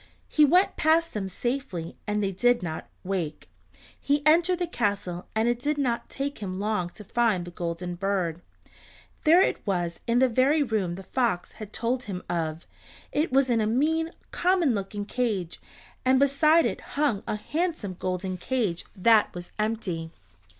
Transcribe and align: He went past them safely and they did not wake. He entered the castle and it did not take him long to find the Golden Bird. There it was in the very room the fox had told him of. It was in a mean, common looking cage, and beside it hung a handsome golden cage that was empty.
He 0.27 0.45
went 0.45 0.77
past 0.77 1.13
them 1.13 1.29
safely 1.29 1.95
and 2.07 2.23
they 2.23 2.31
did 2.31 2.63
not 2.63 2.89
wake. 3.03 3.47
He 3.99 4.25
entered 4.25 4.57
the 4.57 4.65
castle 4.65 5.27
and 5.35 5.47
it 5.47 5.59
did 5.59 5.77
not 5.77 6.09
take 6.09 6.39
him 6.39 6.59
long 6.59 6.89
to 6.97 7.03
find 7.03 7.45
the 7.45 7.51
Golden 7.51 7.93
Bird. 7.93 8.41
There 9.25 9.43
it 9.43 9.61
was 9.63 9.99
in 10.07 10.17
the 10.17 10.27
very 10.27 10.63
room 10.63 10.95
the 10.95 11.03
fox 11.03 11.51
had 11.51 11.71
told 11.71 12.05
him 12.05 12.23
of. 12.27 12.65
It 13.11 13.31
was 13.31 13.47
in 13.51 13.61
a 13.61 13.67
mean, 13.67 14.09
common 14.31 14.73
looking 14.73 15.05
cage, 15.05 15.61
and 16.03 16.17
beside 16.17 16.65
it 16.65 16.81
hung 16.97 17.21
a 17.27 17.35
handsome 17.35 17.93
golden 17.99 18.37
cage 18.37 18.85
that 18.95 19.31
was 19.35 19.51
empty. 19.59 20.09